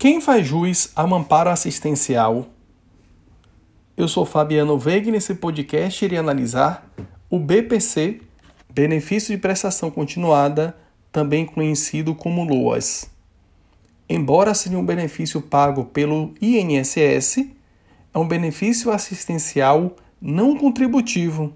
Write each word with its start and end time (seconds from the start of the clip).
Quem 0.00 0.18
faz 0.18 0.46
jus 0.46 0.90
ao 0.96 1.14
amparo 1.14 1.50
assistencial? 1.50 2.46
Eu 3.94 4.08
sou 4.08 4.24
Fabiano 4.24 4.78
Veiga 4.78 5.10
e 5.10 5.12
nesse 5.12 5.34
podcast 5.34 6.02
irei 6.02 6.16
analisar 6.16 6.90
o 7.28 7.38
BPC, 7.38 8.22
Benefício 8.72 9.36
de 9.36 9.38
Prestação 9.38 9.90
Continuada, 9.90 10.74
também 11.12 11.44
conhecido 11.44 12.14
como 12.14 12.44
LOAS. 12.44 13.10
Embora 14.08 14.54
seja 14.54 14.78
um 14.78 14.86
benefício 14.86 15.42
pago 15.42 15.84
pelo 15.84 16.32
INSS, 16.40 17.50
é 18.14 18.18
um 18.18 18.26
benefício 18.26 18.90
assistencial 18.90 19.94
não 20.18 20.56
contributivo, 20.56 21.52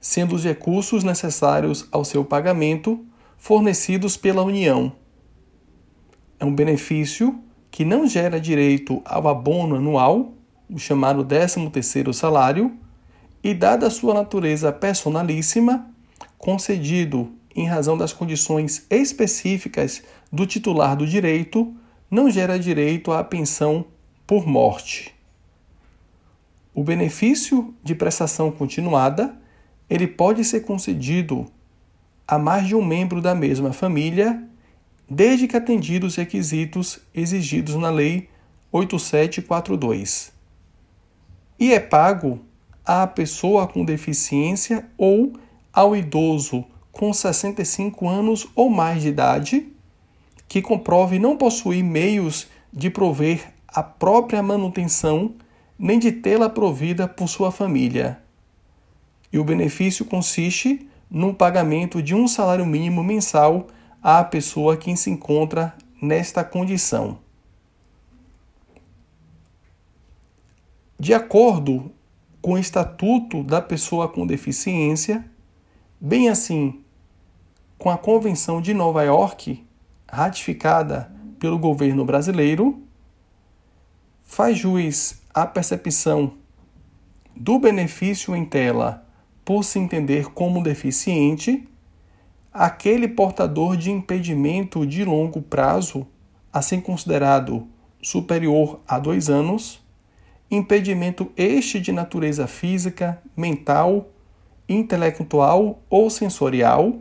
sendo 0.00 0.34
os 0.34 0.42
recursos 0.42 1.04
necessários 1.04 1.86
ao 1.92 2.04
seu 2.04 2.24
pagamento 2.24 3.06
fornecidos 3.38 4.16
pela 4.16 4.42
União. 4.42 4.92
É 6.38 6.44
um 6.44 6.54
benefício 6.54 7.38
que 7.70 7.84
não 7.84 8.06
gera 8.06 8.40
direito 8.40 9.02
ao 9.04 9.28
abono 9.28 9.76
anual, 9.76 10.32
o 10.68 10.78
chamado 10.78 11.24
13º 11.24 12.12
salário, 12.12 12.76
e 13.42 13.54
dada 13.54 13.86
a 13.86 13.90
sua 13.90 14.14
natureza 14.14 14.72
personalíssima, 14.72 15.88
concedido 16.38 17.32
em 17.54 17.66
razão 17.66 17.96
das 17.96 18.12
condições 18.12 18.84
específicas 18.90 20.02
do 20.30 20.46
titular 20.46 20.96
do 20.96 21.06
direito, 21.06 21.74
não 22.10 22.30
gera 22.30 22.58
direito 22.58 23.12
à 23.12 23.24
pensão 23.24 23.84
por 24.26 24.46
morte. 24.46 25.14
O 26.74 26.84
benefício 26.84 27.74
de 27.82 27.94
prestação 27.94 28.50
continuada, 28.50 29.34
ele 29.88 30.06
pode 30.06 30.44
ser 30.44 30.60
concedido 30.60 31.46
a 32.28 32.38
mais 32.38 32.66
de 32.66 32.74
um 32.74 32.84
membro 32.84 33.22
da 33.22 33.34
mesma 33.34 33.72
família, 33.72 34.42
desde 35.08 35.46
que 35.46 35.56
atendidos 35.56 36.12
os 36.12 36.16
requisitos 36.16 36.98
exigidos 37.14 37.74
na 37.76 37.90
Lei 37.90 38.28
8742. 38.72 40.32
E 41.58 41.72
é 41.72 41.80
pago 41.80 42.40
à 42.84 43.06
pessoa 43.06 43.66
com 43.66 43.84
deficiência 43.84 44.86
ou 44.98 45.32
ao 45.72 45.96
idoso 45.96 46.64
com 46.92 47.12
65 47.12 48.08
anos 48.08 48.48
ou 48.54 48.70
mais 48.70 49.02
de 49.02 49.08
idade 49.08 49.68
que 50.48 50.62
comprove 50.62 51.18
não 51.18 51.36
possuir 51.36 51.82
meios 51.82 52.46
de 52.72 52.88
prover 52.90 53.52
a 53.68 53.82
própria 53.82 54.42
manutenção 54.42 55.34
nem 55.78 55.98
de 55.98 56.10
tê-la 56.10 56.48
provida 56.48 57.06
por 57.06 57.28
sua 57.28 57.52
família. 57.52 58.18
E 59.32 59.38
o 59.38 59.44
benefício 59.44 60.04
consiste 60.04 60.88
no 61.10 61.34
pagamento 61.34 62.02
de 62.02 62.14
um 62.14 62.26
salário 62.26 62.64
mínimo 62.64 63.04
mensal 63.04 63.66
à 64.08 64.22
pessoa 64.22 64.76
que 64.76 64.96
se 64.96 65.10
encontra 65.10 65.74
nesta 66.00 66.44
condição. 66.44 67.18
De 70.96 71.12
acordo 71.12 71.90
com 72.40 72.52
o 72.52 72.58
Estatuto 72.58 73.42
da 73.42 73.60
Pessoa 73.60 74.08
com 74.08 74.24
Deficiência, 74.24 75.28
bem 76.00 76.28
assim 76.28 76.84
com 77.76 77.90
a 77.90 77.98
Convenção 77.98 78.62
de 78.62 78.72
Nova 78.72 79.02
York, 79.02 79.66
ratificada 80.08 81.10
pelo 81.40 81.58
governo 81.58 82.04
brasileiro, 82.04 82.80
faz 84.22 84.56
juiz 84.56 85.20
à 85.34 85.44
percepção 85.44 86.34
do 87.34 87.58
benefício 87.58 88.36
em 88.36 88.44
tela 88.44 89.04
por 89.44 89.64
se 89.64 89.80
entender 89.80 90.26
como 90.30 90.62
deficiente, 90.62 91.68
aquele 92.56 93.06
portador 93.06 93.76
de 93.76 93.90
impedimento 93.90 94.86
de 94.86 95.04
longo 95.04 95.42
prazo, 95.42 96.06
assim 96.50 96.80
considerado 96.80 97.68
superior 98.02 98.80
a 98.88 98.98
dois 98.98 99.28
anos, 99.28 99.80
impedimento 100.50 101.30
este 101.36 101.78
de 101.78 101.92
natureza 101.92 102.46
física, 102.46 103.20
mental, 103.36 104.08
intelectual 104.66 105.82
ou 105.90 106.08
sensorial, 106.08 106.96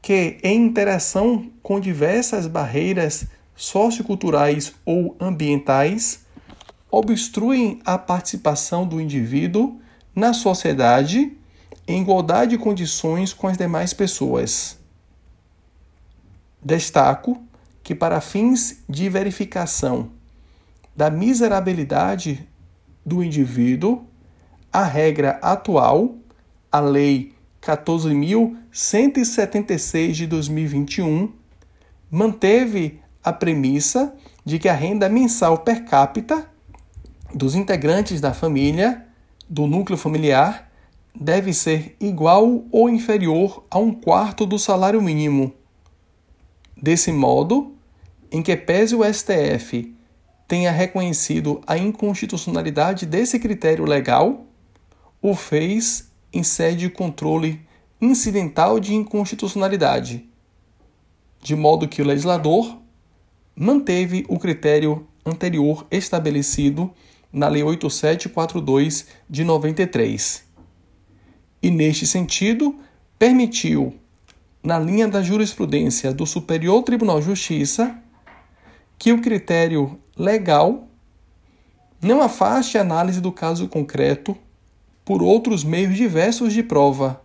que, 0.00 0.38
em 0.42 0.64
interação 0.64 1.50
com 1.62 1.78
diversas 1.78 2.46
barreiras 2.46 3.26
socioculturais 3.54 4.74
ou 4.84 5.14
ambientais, 5.20 6.24
obstruem 6.90 7.80
a 7.84 7.98
participação 7.98 8.86
do 8.86 9.00
indivíduo 9.00 9.78
na 10.14 10.32
sociedade 10.32 11.36
em 11.86 12.00
igualdade 12.00 12.52
de 12.52 12.58
condições 12.58 13.32
com 13.32 13.46
as 13.46 13.56
demais 13.56 13.92
pessoas. 13.92 14.76
Destaco 16.62 17.40
que, 17.82 17.94
para 17.94 18.20
fins 18.20 18.82
de 18.88 19.08
verificação 19.08 20.10
da 20.96 21.10
miserabilidade 21.10 22.48
do 23.04 23.22
indivíduo, 23.22 24.04
a 24.72 24.82
regra 24.84 25.38
atual, 25.42 26.16
a 26.72 26.80
Lei 26.80 27.34
14.176 27.60 30.12
de 30.12 30.26
2021, 30.26 31.30
manteve 32.10 33.02
a 33.22 33.30
premissa 33.32 34.14
de 34.44 34.58
que 34.58 34.68
a 34.68 34.74
renda 34.74 35.08
mensal 35.08 35.58
per 35.58 35.84
capita 35.84 36.48
dos 37.34 37.54
integrantes 37.54 38.20
da 38.20 38.34
família, 38.34 39.06
do 39.48 39.66
núcleo 39.66 39.98
familiar, 39.98 40.70
deve 41.14 41.54
ser 41.54 41.96
igual 42.00 42.64
ou 42.72 42.90
inferior 42.90 43.64
a 43.70 43.78
um 43.78 43.92
quarto 43.92 44.44
do 44.44 44.58
salário 44.58 45.00
mínimo. 45.00 45.54
Desse 46.76 47.12
modo, 47.12 47.74
em 48.32 48.42
que 48.42 48.56
pese 48.56 48.96
o 48.96 49.04
STF 49.04 49.94
tenha 50.48 50.72
reconhecido 50.72 51.62
a 51.66 51.78
inconstitucionalidade 51.78 53.06
desse 53.06 53.38
critério 53.38 53.84
legal, 53.84 54.44
o 55.22 55.34
fez 55.34 56.10
em 56.32 56.42
sede 56.42 56.78
de 56.78 56.90
controle 56.90 57.64
incidental 58.00 58.80
de 58.80 58.92
inconstitucionalidade, 58.92 60.28
de 61.40 61.54
modo 61.54 61.88
que 61.88 62.02
o 62.02 62.04
legislador 62.04 62.76
manteve 63.54 64.26
o 64.28 64.38
critério 64.38 65.06
anterior 65.24 65.86
estabelecido 65.90 66.92
na 67.32 67.48
Lei 67.48 67.62
8742 67.62 69.06
de 69.30 69.44
93 69.44 70.53
e, 71.64 71.70
neste 71.70 72.06
sentido, 72.06 72.76
permitiu, 73.18 73.94
na 74.62 74.78
linha 74.78 75.08
da 75.08 75.22
jurisprudência 75.22 76.12
do 76.12 76.26
Superior 76.26 76.82
Tribunal 76.82 77.20
de 77.20 77.24
Justiça, 77.24 77.98
que 78.98 79.10
o 79.14 79.22
critério 79.22 79.98
legal 80.14 80.86
não 82.02 82.20
afaste 82.20 82.76
a 82.76 82.82
análise 82.82 83.18
do 83.18 83.32
caso 83.32 83.66
concreto 83.66 84.36
por 85.06 85.22
outros 85.22 85.64
meios 85.64 85.96
diversos 85.96 86.52
de 86.52 86.62
prova. 86.62 87.22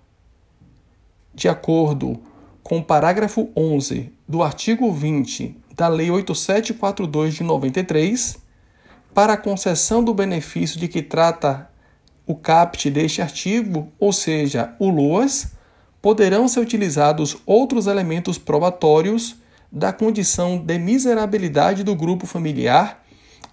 De 1.36 1.50
acordo 1.50 2.18
com 2.64 2.78
o 2.78 2.84
parágrafo 2.84 3.50
11 3.58 4.10
do 4.26 4.42
artigo 4.42 4.90
20 4.90 5.58
da 5.76 5.90
Lei 5.90 6.10
8742 6.10 7.34
de 7.34 7.44
93, 7.44 8.38
para 9.14 9.34
a 9.34 9.38
concessão 9.38 10.02
do 10.02 10.14
benefício 10.14 10.80
de 10.80 10.88
que 10.88 11.02
trata 11.02 11.69
o 12.30 12.36
CAPT 12.36 12.92
deste 12.92 13.24
artigo, 13.24 13.92
ou 14.00 14.14
seja, 14.14 14.76
o 14.78 14.88
LOAS, 14.88 15.48
poderão 16.00 16.48
ser 16.48 16.60
utilizados 16.60 17.36
outros 17.44 17.88
elementos 17.88 18.38
probatórios 18.38 19.36
da 19.72 19.92
condição 19.92 20.56
de 20.60 20.78
miserabilidade 20.78 21.84
do 21.84 21.96
grupo 21.96 22.28
familiar 22.28 23.04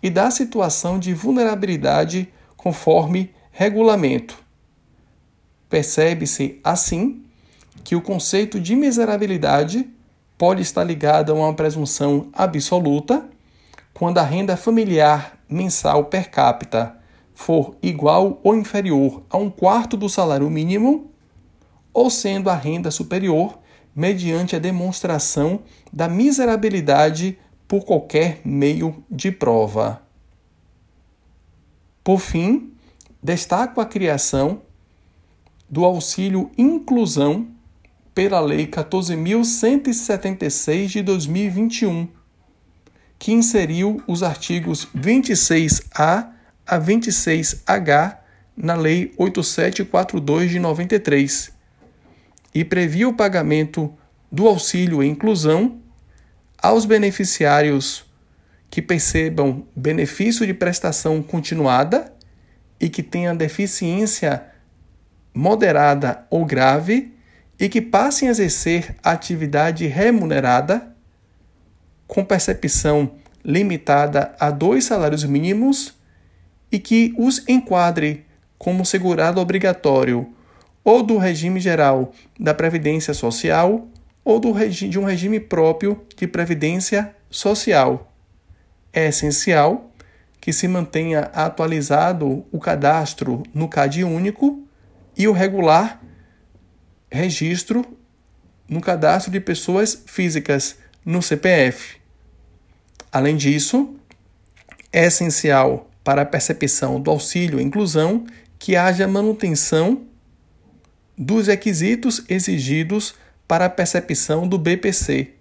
e 0.02 0.10
da 0.10 0.30
situação 0.30 0.98
de 0.98 1.14
vulnerabilidade 1.14 2.28
conforme 2.54 3.30
regulamento. 3.50 4.38
Percebe-se, 5.70 6.60
assim, 6.62 7.24
que 7.82 7.96
o 7.96 8.02
conceito 8.02 8.60
de 8.60 8.76
miserabilidade 8.76 9.88
pode 10.36 10.60
estar 10.60 10.84
ligado 10.84 11.32
a 11.32 11.34
uma 11.34 11.54
presunção 11.54 12.28
absoluta 12.30 13.26
quando 13.94 14.18
a 14.18 14.22
renda 14.22 14.54
familiar 14.54 15.38
mensal 15.48 16.04
per 16.04 16.30
capita 16.30 16.94
for 17.36 17.76
igual 17.82 18.40
ou 18.42 18.56
inferior 18.56 19.22
a 19.28 19.36
um 19.36 19.50
quarto 19.50 19.94
do 19.94 20.08
salário 20.08 20.48
mínimo, 20.48 21.10
ou 21.92 22.08
sendo 22.08 22.48
a 22.48 22.54
renda 22.54 22.90
superior, 22.90 23.58
mediante 23.94 24.56
a 24.56 24.58
demonstração 24.58 25.60
da 25.92 26.08
miserabilidade 26.08 27.38
por 27.68 27.84
qualquer 27.84 28.40
meio 28.42 29.04
de 29.10 29.30
prova. 29.30 30.00
Por 32.02 32.20
fim, 32.20 32.72
destaco 33.22 33.82
a 33.82 33.86
criação 33.86 34.62
do 35.68 35.84
auxílio 35.84 36.50
inclusão 36.56 37.48
pela 38.14 38.40
Lei 38.40 38.66
14.176 38.66 40.86
de 40.86 41.02
2021, 41.02 42.08
que 43.18 43.32
inseriu 43.32 44.02
os 44.06 44.22
artigos 44.22 44.88
26A 44.96 46.35
a 46.66 46.80
26H 46.80 48.18
na 48.56 48.74
Lei 48.74 49.12
8742 49.16 50.50
de 50.50 50.58
93 50.58 51.52
e 52.54 52.64
previa 52.64 53.08
o 53.08 53.14
pagamento 53.14 53.92
do 54.32 54.48
auxílio 54.48 55.02
e 55.02 55.06
inclusão 55.06 55.78
aos 56.58 56.84
beneficiários 56.84 58.04
que 58.70 58.82
percebam 58.82 59.66
benefício 59.76 60.46
de 60.46 60.54
prestação 60.54 61.22
continuada 61.22 62.12
e 62.80 62.88
que 62.88 63.02
tenha 63.02 63.34
deficiência 63.34 64.44
moderada 65.32 66.26
ou 66.30 66.44
grave 66.44 67.14
e 67.58 67.68
que 67.68 67.80
passem 67.80 68.28
a 68.28 68.30
exercer 68.30 68.96
atividade 69.02 69.86
remunerada 69.86 70.94
com 72.06 72.24
percepção 72.24 73.14
limitada 73.44 74.34
a 74.40 74.50
dois 74.50 74.84
salários 74.84 75.24
mínimos 75.24 75.94
e 76.76 76.78
que 76.78 77.14
os 77.16 77.42
enquadre 77.48 78.26
como 78.58 78.84
segurado 78.84 79.40
obrigatório 79.40 80.30
ou 80.84 81.02
do 81.02 81.16
regime 81.16 81.58
geral 81.58 82.12
da 82.38 82.52
Previdência 82.52 83.14
Social 83.14 83.88
ou 84.22 84.38
de 84.38 84.98
um 84.98 85.04
regime 85.04 85.40
próprio 85.40 86.04
de 86.14 86.26
Previdência 86.26 87.16
Social. 87.30 88.12
É 88.92 89.06
essencial 89.06 89.90
que 90.38 90.52
se 90.52 90.68
mantenha 90.68 91.30
atualizado 91.32 92.44
o 92.52 92.60
cadastro 92.60 93.42
no 93.54 93.68
CAD 93.68 94.04
único 94.04 94.62
e 95.16 95.26
o 95.26 95.32
regular 95.32 96.02
registro 97.10 97.86
no 98.68 98.82
cadastro 98.82 99.32
de 99.32 99.40
pessoas 99.40 100.02
físicas 100.04 100.76
no 101.02 101.22
CPF. 101.22 101.96
Além 103.10 103.34
disso, 103.34 103.96
é 104.92 105.06
essencial 105.06 105.88
para 106.06 106.22
a 106.22 106.24
percepção 106.24 107.00
do 107.00 107.10
auxílio 107.10 107.60
inclusão 107.60 108.24
que 108.60 108.76
haja 108.76 109.08
manutenção 109.08 110.02
dos 111.18 111.48
requisitos 111.48 112.22
exigidos 112.28 113.16
para 113.48 113.64
a 113.64 113.68
percepção 113.68 114.46
do 114.46 114.56
BPC, 114.56 115.32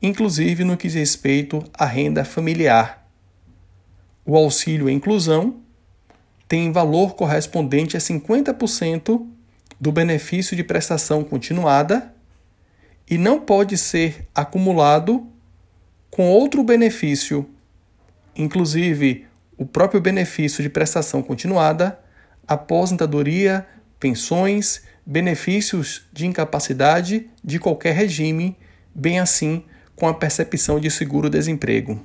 inclusive 0.00 0.64
no 0.64 0.74
que 0.74 0.88
diz 0.88 0.94
respeito 0.94 1.62
à 1.74 1.84
renda 1.84 2.24
familiar. 2.24 3.06
O 4.24 4.34
auxílio 4.38 4.88
inclusão 4.88 5.56
tem 6.48 6.72
valor 6.72 7.14
correspondente 7.14 7.94
a 7.94 8.00
50% 8.00 9.22
do 9.78 9.92
benefício 9.92 10.56
de 10.56 10.64
prestação 10.64 11.22
continuada 11.22 12.14
e 13.06 13.18
não 13.18 13.38
pode 13.38 13.76
ser 13.76 14.26
acumulado 14.34 15.26
com 16.10 16.30
outro 16.30 16.64
benefício, 16.64 17.46
inclusive 18.34 19.25
o 19.56 19.64
próprio 19.64 20.00
benefício 20.00 20.62
de 20.62 20.68
prestação 20.68 21.22
continuada, 21.22 21.98
aposentadoria, 22.46 23.66
pensões, 23.98 24.82
benefícios 25.04 26.02
de 26.12 26.26
incapacidade 26.26 27.30
de 27.42 27.58
qualquer 27.58 27.94
regime, 27.94 28.56
bem 28.94 29.18
assim 29.18 29.64
com 29.94 30.06
a 30.06 30.14
percepção 30.14 30.78
de 30.78 30.90
seguro-desemprego. 30.90 32.00